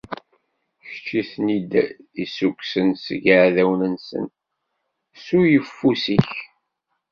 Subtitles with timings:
[0.85, 4.23] Kečč i ten-id-issukkusen seg yiɛdawen-nsen,
[5.23, 6.31] s uyeffus-ik.